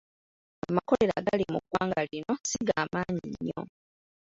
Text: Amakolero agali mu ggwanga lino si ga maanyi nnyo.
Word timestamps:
Amakolero 0.67 1.13
agali 1.19 1.43
mu 1.53 1.59
ggwanga 1.63 2.01
lino 2.09 2.33
si 2.49 2.57
ga 2.67 2.79
maanyi 2.93 3.21
nnyo. 3.31 3.61